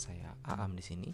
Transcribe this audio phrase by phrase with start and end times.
[0.00, 1.12] saya Aam di sini.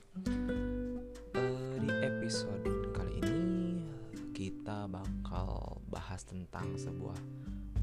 [1.34, 2.62] Uh, di episode
[2.94, 3.82] kali ini
[4.30, 7.18] kita bakal bahas tentang sebuah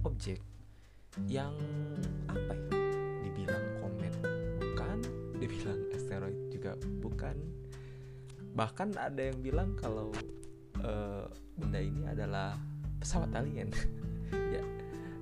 [0.07, 0.39] objek
[1.27, 1.51] yang
[2.31, 2.79] apa ya?
[3.19, 4.15] Dibilang komet
[4.64, 4.97] bukan,
[5.43, 7.36] dibilang asteroid juga bukan.
[8.56, 10.07] Bahkan ada yang bilang kalau
[10.87, 11.28] uh,
[11.59, 12.56] benda ini adalah
[13.04, 13.67] pesawat alien.
[14.56, 14.64] ya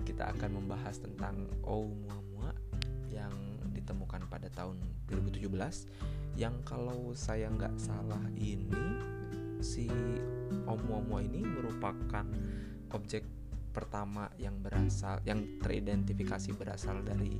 [0.05, 2.30] kita akan membahas tentang Oumuamua
[3.91, 4.79] ditemukan pada tahun
[5.11, 5.51] 2017
[6.39, 8.71] yang kalau saya nggak salah ini
[9.59, 9.91] si
[10.63, 12.23] Oumuamua ini merupakan
[12.95, 13.27] objek
[13.75, 17.35] pertama yang berasal yang teridentifikasi berasal dari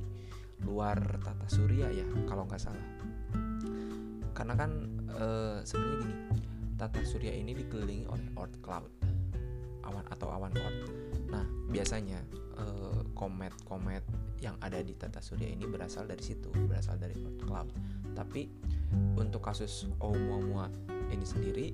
[0.68, 2.88] luar tata surya ya kalau nggak salah.
[4.36, 4.70] Karena kan
[5.08, 5.26] e,
[5.64, 6.16] sebenarnya gini
[6.76, 8.92] tata surya ini dikelilingi oleh Oort cloud
[9.88, 10.78] awan atau awan Oort
[11.32, 12.20] nah biasanya
[13.22, 14.02] komet-komet
[14.42, 17.14] yang ada di tata surya ini berasal dari situ, berasal dari
[17.46, 17.70] cloud.
[18.18, 18.50] Tapi
[19.14, 20.66] untuk kasus Oumuamua
[21.14, 21.70] ini sendiri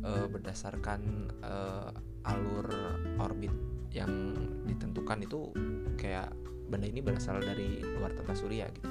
[0.00, 1.92] uh, berdasarkan uh,
[2.24, 2.72] alur
[3.20, 3.52] orbit
[3.92, 4.32] yang
[4.64, 5.52] ditentukan itu
[6.00, 6.32] kayak
[6.72, 8.88] benda ini berasal dari luar tata surya gitu.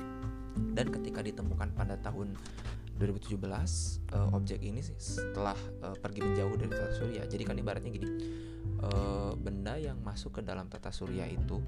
[0.77, 2.37] Dan ketika ditemukan pada tahun
[2.95, 3.35] 2017
[4.15, 7.23] uh, objek ini setelah uh, pergi menjauh dari tata surya.
[7.27, 8.07] Jadi kan ibaratnya gini
[8.81, 11.61] uh, benda yang masuk ke dalam tata surya itu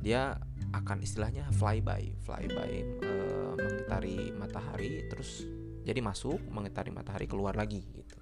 [0.00, 0.32] dia
[0.72, 5.44] akan istilahnya flyby flyby uh, mengitari matahari terus
[5.84, 8.16] jadi masuk mengitari matahari keluar lagi gitu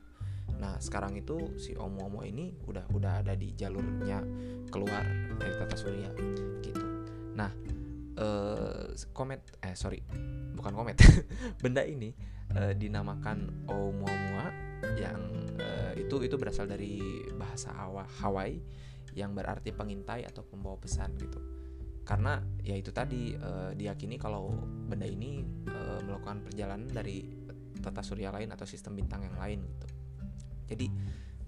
[0.59, 4.27] nah sekarang itu si omo-omo ini udah udah ada di jalurnya
[4.75, 5.07] keluar
[5.39, 6.11] dari tata surya
[6.67, 6.87] gitu
[7.39, 7.55] nah
[8.19, 10.03] uh, komet eh sorry
[10.59, 10.99] bukan komet
[11.63, 12.11] benda ini
[12.57, 14.53] uh, dinamakan Oumuamua
[14.97, 15.21] yang
[15.59, 17.01] uh, itu itu berasal dari
[17.35, 17.75] bahasa
[18.23, 18.61] Hawaii
[19.17, 21.41] yang berarti pengintai atau pembawa pesan gitu.
[22.07, 24.55] Karena ya itu tadi uh, diyakini kalau
[24.89, 27.27] benda ini uh, melakukan perjalanan dari
[27.79, 29.87] tata surya lain atau sistem bintang yang lain gitu.
[30.73, 30.87] Jadi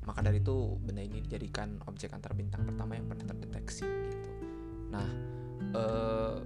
[0.05, 4.29] maka dari itu benda ini dijadikan objek antar bintang pertama yang pernah terdeteksi gitu.
[4.93, 5.09] Nah
[5.77, 6.37] uh,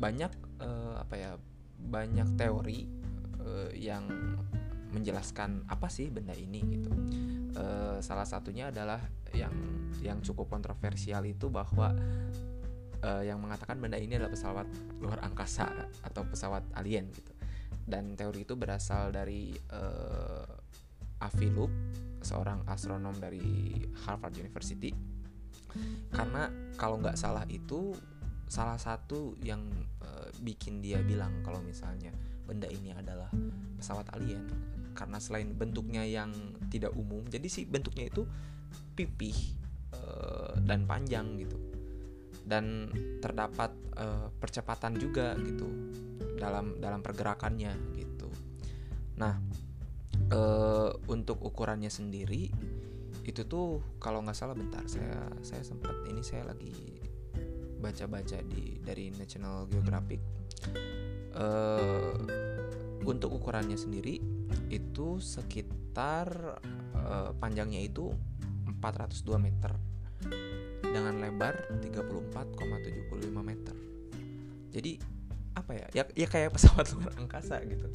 [0.00, 1.32] banyak uh, apa ya
[1.82, 3.01] banyak teori
[3.42, 4.06] uh, yang
[4.92, 6.92] menjelaskan apa sih benda ini gitu.
[7.56, 7.64] E,
[8.04, 9.00] salah satunya adalah
[9.32, 9.52] yang
[10.04, 11.96] yang cukup kontroversial itu bahwa
[13.00, 14.68] e, yang mengatakan benda ini adalah pesawat
[15.00, 15.66] luar angkasa
[16.04, 17.32] atau pesawat alien gitu.
[17.82, 19.82] Dan teori itu berasal dari e,
[21.24, 21.72] Avi Loeb,
[22.20, 23.72] seorang astronom dari
[24.04, 24.92] Harvard University.
[26.12, 27.96] Karena kalau nggak salah itu
[28.44, 29.64] salah satu yang
[30.04, 30.08] e,
[30.44, 32.12] bikin dia bilang kalau misalnya
[32.46, 33.30] benda ini adalah
[33.78, 34.44] pesawat alien.
[34.92, 36.30] Karena selain bentuknya yang
[36.68, 38.28] tidak umum jadi sih bentuknya itu
[38.92, 39.36] pipih
[39.96, 41.56] uh, dan panjang gitu.
[42.42, 42.90] Dan
[43.22, 45.68] terdapat uh, percepatan juga gitu
[46.36, 48.28] dalam dalam pergerakannya gitu.
[49.16, 49.38] Nah
[50.32, 52.52] uh, untuk ukurannya sendiri
[53.22, 56.98] itu tuh kalau nggak salah bentar saya saya sempat ini saya lagi
[57.78, 60.18] baca-baca di dari National Geographic
[61.42, 62.14] uh,
[63.02, 64.22] untuk ukurannya sendiri
[64.70, 66.58] itu sekitar
[66.94, 68.14] uh, panjangnya itu
[68.78, 69.72] 402 meter
[70.82, 73.76] dengan lebar 34,75 meter.
[74.72, 74.92] Jadi
[75.52, 75.86] apa ya?
[75.92, 77.88] Ya, ya kayak pesawat luar angkasa gitu.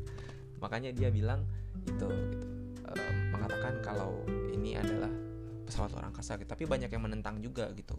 [0.59, 1.45] Makanya dia bilang
[1.85, 2.47] itu gitu,
[2.83, 5.09] uh, mengatakan kalau ini adalah
[5.67, 6.49] pesawat luar angkasa gitu.
[6.49, 7.95] Tapi banyak yang menentang juga gitu.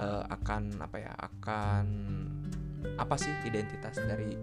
[0.00, 1.12] Uh, akan apa ya?
[1.14, 1.86] Akan
[2.98, 4.34] apa sih identitas dari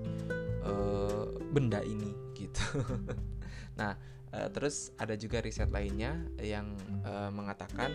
[0.65, 2.83] uh, benda ini gitu.
[3.79, 3.95] nah,
[4.33, 6.73] uh, terus ada juga riset lainnya yang
[7.03, 7.91] uh, mengatakan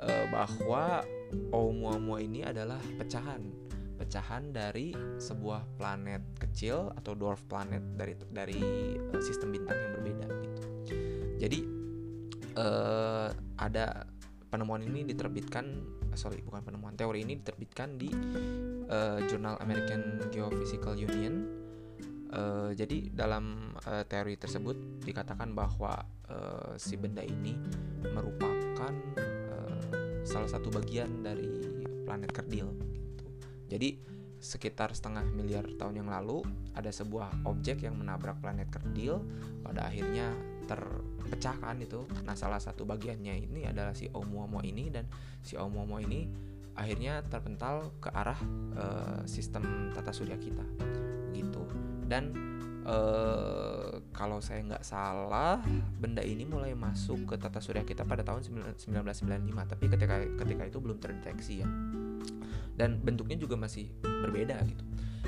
[0.00, 1.04] uh, bahwa
[1.48, 3.40] Oumuamua ini adalah pecahan
[3.96, 4.90] pecahan dari
[5.22, 8.60] sebuah planet kecil atau dwarf planet dari dari
[9.22, 10.60] sistem bintang yang berbeda gitu.
[11.38, 11.58] Jadi
[12.58, 13.30] uh,
[13.62, 14.10] ada
[14.50, 15.64] penemuan ini diterbitkan
[16.12, 18.10] sorry bukan penemuan teori ini diterbitkan di
[18.92, 21.62] uh, jurnal American Geophysical Union
[22.32, 26.00] Uh, jadi dalam uh, teori tersebut dikatakan bahwa
[26.32, 27.52] uh, si benda ini
[28.08, 28.88] merupakan
[29.52, 29.84] uh,
[30.24, 31.60] salah satu bagian dari
[32.08, 32.72] planet kerdil.
[33.12, 33.26] Gitu.
[33.68, 33.88] Jadi
[34.40, 36.40] sekitar setengah miliar tahun yang lalu
[36.72, 39.20] ada sebuah objek yang menabrak planet kerdil
[39.60, 40.32] pada akhirnya
[40.64, 42.08] terpecahkan itu.
[42.24, 45.04] Nah salah satu bagiannya ini adalah si Oumuamua ini dan
[45.44, 46.32] si Oumuamua ini
[46.72, 48.38] akhirnya terpental ke arah
[48.76, 50.64] uh, sistem tata surya kita.
[51.36, 51.62] Gitu.
[52.08, 52.32] Dan
[52.88, 55.60] uh, kalau saya nggak salah
[56.00, 59.22] benda ini mulai masuk ke tata surya kita pada tahun 1995
[59.68, 61.68] tapi ketika ketika itu belum terdeteksi ya.
[62.72, 64.84] Dan bentuknya juga masih berbeda gitu.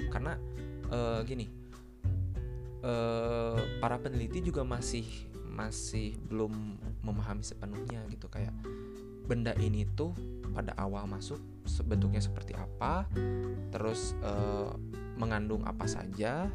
[0.08, 0.40] Karena
[0.88, 1.48] uh, gini
[2.84, 5.04] uh, para peneliti juga masih
[5.54, 8.26] masih belum memahami sepenuhnya gitu.
[8.32, 8.56] Kayak
[9.24, 10.12] benda ini tuh
[10.54, 11.42] pada awal masuk
[11.84, 13.10] bentuknya seperti apa
[13.74, 14.70] terus uh,
[15.18, 16.46] mengandung apa saja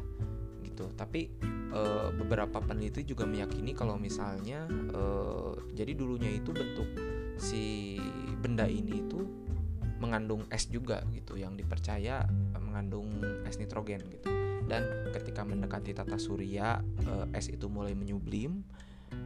[0.64, 0.88] gitu.
[0.96, 1.28] Tapi
[1.72, 4.64] uh, beberapa peneliti juga meyakini kalau misalnya
[4.96, 6.88] uh, jadi dulunya itu bentuk
[7.36, 7.96] si
[8.40, 9.20] benda ini itu
[10.00, 11.36] mengandung es juga gitu.
[11.36, 12.24] Yang dipercaya
[12.56, 13.08] mengandung
[13.44, 14.32] es nitrogen gitu.
[14.64, 16.78] Dan ketika mendekati tata surya
[17.34, 18.62] es itu mulai menyublim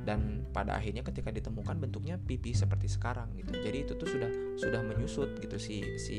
[0.05, 3.57] dan pada akhirnya ketika ditemukan bentuknya pipi seperti sekarang gitu.
[3.57, 4.31] Jadi itu tuh sudah
[4.61, 6.19] sudah menyusut gitu si si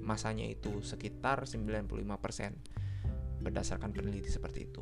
[0.00, 1.98] masanya itu sekitar 95%
[3.42, 4.80] berdasarkan peneliti seperti itu.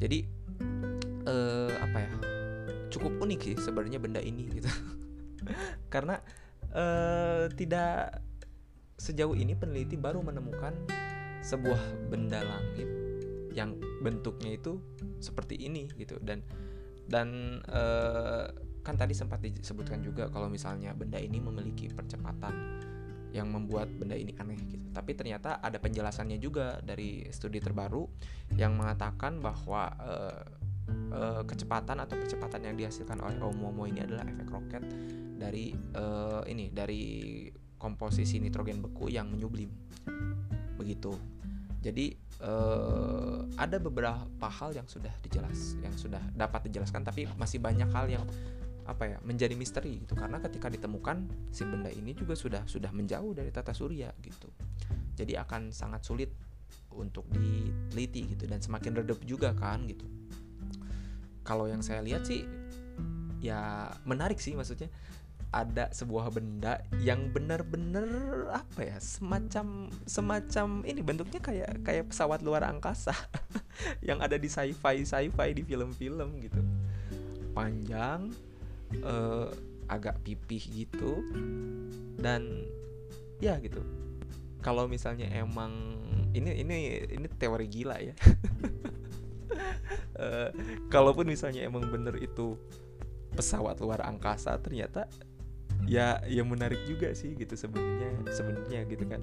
[0.00, 0.18] Jadi
[1.28, 2.12] eh, apa ya
[2.90, 4.66] cukup unik sih sebenarnya benda ini gitu.
[5.92, 6.18] Karena
[6.72, 8.24] eh, tidak
[8.96, 10.74] sejauh ini peneliti baru menemukan
[11.40, 12.88] sebuah benda langit
[13.50, 13.74] yang
[14.04, 14.80] bentuknya itu
[15.20, 16.16] seperti ini gitu.
[16.20, 16.42] Dan
[17.10, 18.46] dan uh,
[18.80, 22.80] kan tadi sempat disebutkan juga kalau misalnya benda ini memiliki percepatan
[23.30, 24.90] yang membuat benda ini aneh gitu.
[24.90, 28.02] Tapi ternyata ada penjelasannya juga dari studi terbaru
[28.58, 30.42] yang mengatakan bahwa uh,
[31.14, 34.82] uh, kecepatan atau percepatan yang dihasilkan oleh Oumuamua ini adalah efek roket
[35.38, 37.02] dari uh, ini dari
[37.78, 39.70] komposisi nitrogen beku yang menyublim.
[40.74, 41.14] Begitu.
[41.80, 47.88] Jadi uh, ada beberapa hal yang sudah dijelas, yang sudah dapat dijelaskan, tapi masih banyak
[47.90, 48.24] hal yang
[48.88, 50.18] apa ya menjadi misteri gitu.
[50.18, 54.50] Karena ketika ditemukan si benda ini juga sudah sudah menjauh dari tata surya gitu.
[55.14, 56.30] Jadi akan sangat sulit
[56.90, 60.06] untuk diteliti gitu dan semakin redup juga kan gitu.
[61.46, 62.46] Kalau yang saya lihat sih
[63.40, 64.92] ya menarik sih maksudnya
[65.50, 68.06] ada sebuah benda yang benar-benar
[68.54, 73.10] apa ya semacam semacam ini bentuknya kayak kayak pesawat luar angkasa
[74.06, 76.62] yang ada di sci-fi sci-fi di film-film gitu.
[77.50, 78.30] Panjang
[79.02, 79.50] uh,
[79.90, 81.26] agak pipih gitu
[82.22, 82.62] dan
[83.42, 83.82] ya gitu.
[84.62, 85.98] Kalau misalnya emang
[86.30, 86.76] ini ini
[87.10, 88.14] ini teori gila ya.
[90.14, 90.54] Uh,
[90.94, 92.54] kalaupun misalnya emang bener itu
[93.34, 95.10] pesawat luar angkasa ternyata
[95.88, 99.22] ya yang menarik juga sih gitu sebenarnya sebenarnya gitu kan.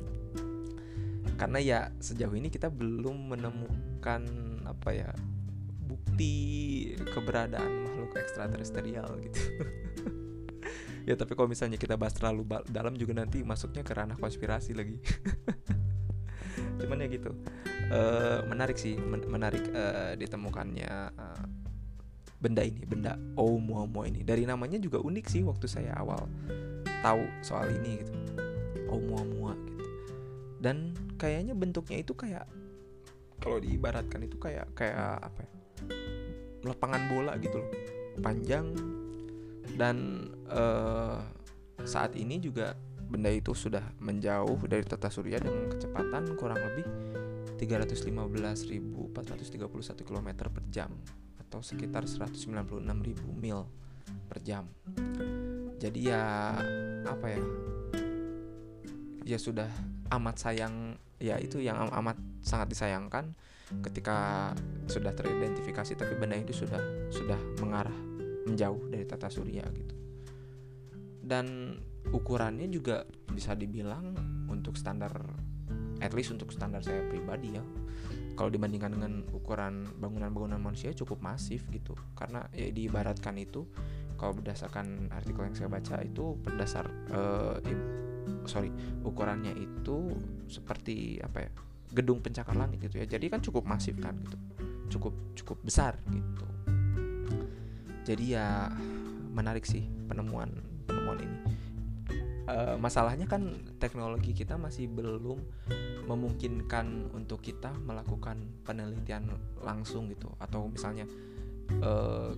[1.37, 4.21] Karena ya sejauh ini kita belum menemukan
[4.65, 5.11] apa ya
[5.87, 6.35] bukti
[7.13, 9.41] keberadaan makhluk ekstraterestrial gitu.
[11.07, 14.99] Ya tapi kalau misalnya kita bahas terlalu dalam juga nanti masuknya ke ranah konspirasi lagi.
[16.83, 17.31] Cuman ya gitu.
[17.87, 21.43] Uh, menarik sih men menarik uh, ditemukannya uh,
[22.37, 24.21] benda ini benda Oumuamua ini.
[24.21, 26.29] Dari namanya juga unik sih waktu saya awal
[27.01, 28.13] tahu soal ini gitu.
[28.93, 29.83] Oumuamua gitu.
[30.61, 32.45] Dan kayaknya bentuknya itu kayak
[33.37, 35.51] kalau diibaratkan itu kayak kayak apa ya?
[36.65, 37.69] Lapangan bola gitu loh.
[38.21, 38.73] Panjang.
[39.77, 41.21] Dan uh,
[41.85, 42.73] saat ini juga
[43.07, 46.83] benda itu sudah menjauh dari tata surya dengan kecepatan kurang lebih
[47.55, 50.91] 315.431 km per jam
[51.47, 52.83] atau sekitar 196.000
[53.39, 53.63] mil
[54.27, 54.67] per jam.
[55.79, 56.51] Jadi ya
[57.07, 57.41] apa ya?
[59.23, 59.71] Ya sudah
[60.11, 63.31] amat sayang ya itu yang amat sangat disayangkan
[63.83, 64.51] ketika
[64.87, 66.79] sudah teridentifikasi tapi benda itu sudah
[67.11, 67.95] sudah mengarah
[68.47, 69.95] menjauh dari tata surya gitu.
[71.23, 71.75] Dan
[72.11, 74.15] ukurannya juga bisa dibilang
[74.47, 75.11] untuk standar
[75.99, 77.63] at least untuk standar saya pribadi ya
[78.37, 81.97] kalau dibandingkan dengan ukuran bangunan-bangunan manusia cukup masif gitu.
[82.13, 83.65] Karena ya diibaratkan itu
[84.13, 87.57] kalau berdasarkan artikel yang saya baca itu berdasar uh,
[88.45, 88.69] sorry
[89.01, 90.13] ukurannya itu
[90.45, 91.51] seperti apa ya
[91.97, 93.09] gedung pencakar langit gitu ya.
[93.09, 94.37] Jadi kan cukup masif kan gitu.
[94.93, 96.45] Cukup cukup besar gitu.
[98.05, 98.69] Jadi ya
[99.33, 100.53] menarik sih penemuan
[100.85, 101.37] penemuan ini.
[102.47, 105.43] Uh, masalahnya kan teknologi kita masih belum
[106.07, 109.27] memungkinkan untuk kita melakukan penelitian
[109.59, 110.31] langsung gitu.
[110.39, 111.03] Atau misalnya
[111.83, 112.31] uh,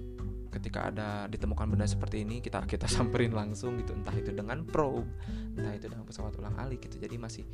[0.50, 3.94] ketika ada ditemukan benda seperti ini kita kita samperin langsung gitu.
[3.94, 5.08] Entah itu dengan probe
[5.56, 6.98] entah itu dengan pesawat ulang alik gitu.
[6.98, 7.46] Jadi masih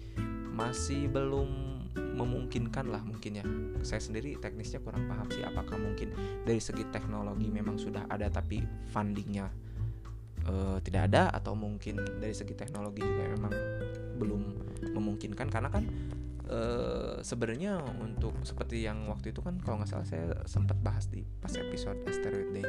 [0.56, 3.46] masih belum memungkinkan lah mungkin ya.
[3.84, 6.16] Saya sendiri teknisnya kurang paham sih apakah mungkin
[6.48, 9.52] dari segi teknologi memang sudah ada tapi fundingnya
[10.50, 13.54] uh, tidak ada atau mungkin dari segi teknologi juga memang
[14.18, 14.42] belum
[14.96, 15.48] memungkinkan.
[15.52, 15.84] Karena kan
[16.50, 21.26] uh, sebenarnya untuk seperti yang waktu itu kan kalau nggak salah saya sempat bahas di
[21.42, 22.66] pas episode asteroid day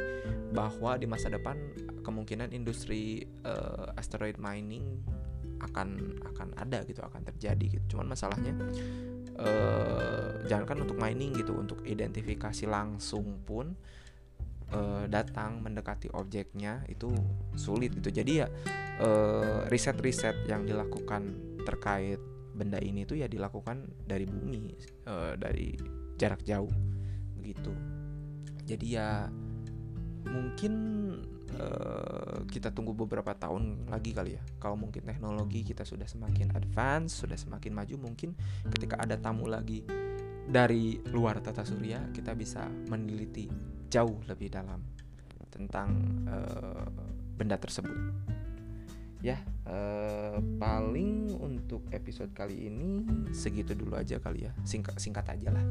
[0.51, 1.57] bahwa di masa depan
[2.01, 4.83] kemungkinan industri uh, asteroid mining
[5.57, 7.97] akan akan ada gitu akan terjadi gitu.
[7.97, 8.53] Cuman masalahnya
[9.41, 13.73] uh, jangankan untuk mining gitu untuk identifikasi langsung pun
[14.73, 17.11] uh, datang mendekati objeknya itu
[17.53, 18.09] sulit gitu.
[18.11, 18.47] Jadi ya
[19.69, 21.21] riset-riset uh, yang dilakukan
[21.61, 22.17] terkait
[22.57, 24.73] benda ini tuh ya dilakukan dari bumi
[25.05, 25.77] uh, dari
[26.17, 26.73] jarak jauh
[27.37, 27.69] begitu
[28.67, 29.09] jadi ya
[30.27, 30.73] mungkin
[31.55, 34.43] uh, kita tunggu beberapa tahun lagi kali ya.
[34.59, 38.35] Kalau mungkin teknologi kita sudah semakin advance sudah semakin maju mungkin
[38.75, 39.87] ketika ada tamu lagi
[40.47, 43.47] dari luar tata surya kita bisa meneliti
[43.97, 44.77] jauh lebih dalam
[45.49, 45.89] tentang
[46.29, 46.85] uh,
[47.33, 47.97] benda tersebut.
[49.25, 53.01] Ya uh, paling untuk episode kali ini
[53.33, 54.53] segitu dulu aja kali ya.
[54.61, 55.65] Singkat singkat aja lah.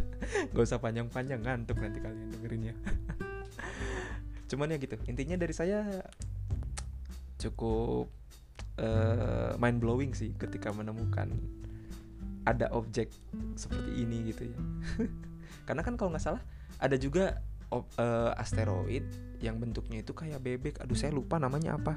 [0.52, 2.74] Gak usah panjang-panjang ngantuk nanti kalian dengerinnya
[4.50, 5.00] cuman ya gitu.
[5.08, 6.04] Intinya dari saya
[7.40, 8.12] cukup
[8.76, 11.32] uh, mind blowing sih ketika menemukan
[12.44, 13.08] ada objek
[13.56, 14.58] seperti ini gitu ya.
[15.70, 16.42] Karena kan kalau nggak salah
[16.76, 17.40] ada juga
[17.72, 19.06] uh, asteroid
[19.40, 21.96] yang bentuknya itu kayak bebek aduh saya lupa namanya apa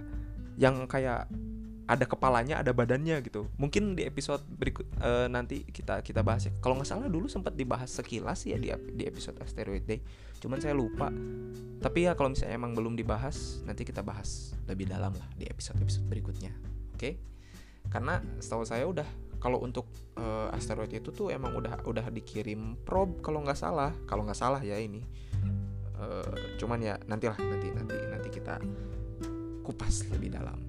[0.55, 1.27] yang kayak
[1.83, 3.51] ada kepalanya, ada badannya gitu.
[3.59, 6.53] Mungkin di episode berikut uh, nanti kita kita bahas ya.
[6.63, 9.99] Kalau nggak salah dulu sempat dibahas sekilas ya di di episode Asteroid Day.
[10.39, 11.11] Cuman saya lupa.
[11.83, 16.07] Tapi ya kalau misalnya emang belum dibahas, nanti kita bahas lebih dalam lah di episode-episode
[16.07, 16.55] berikutnya.
[16.95, 16.99] Oke?
[16.99, 17.13] Okay?
[17.91, 19.07] Karena setahu saya udah
[19.43, 24.23] kalau untuk uh, asteroid itu tuh emang udah udah dikirim probe kalau nggak salah, kalau
[24.23, 25.03] nggak salah ya ini.
[25.99, 28.63] Uh, cuman ya nantilah nanti nanti nanti kita
[29.67, 30.63] kupas lebih dalam.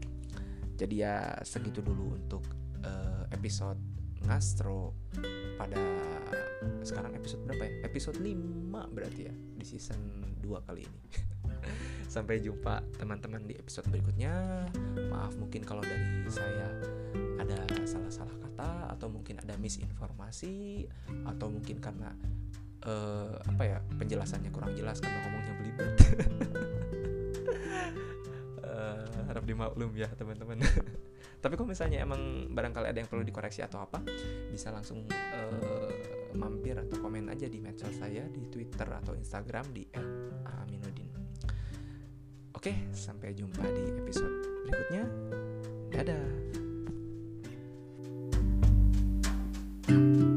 [0.74, 2.42] Jadi ya segitu dulu untuk
[2.82, 3.78] uh, episode
[4.26, 4.90] ngastro
[5.54, 5.78] pada
[6.82, 7.72] sekarang episode berapa ya?
[7.86, 11.00] Episode 5 berarti ya di season 2 kali ini.
[12.14, 14.66] Sampai jumpa teman-teman di episode berikutnya.
[15.14, 16.74] Maaf mungkin kalau dari saya
[17.38, 20.86] ada salah-salah kata atau mungkin ada misinformasi
[21.26, 22.14] atau mungkin karena
[22.86, 25.92] uh, apa ya penjelasannya kurang jelas karena ngomongnya belibet.
[29.24, 30.62] harap dimaklum ya teman-teman.
[31.42, 33.98] Tapi kalau misalnya emang barangkali ada yang perlu dikoreksi atau apa
[34.48, 35.90] bisa langsung uh,
[36.38, 39.82] mampir atau komen aja di medsos saya di Twitter atau Instagram di
[40.46, 41.10] @aminuddin.
[42.54, 44.38] Oke sampai jumpa di episode
[44.70, 45.04] berikutnya.
[45.90, 46.63] Dadah
[49.94, 50.33] Música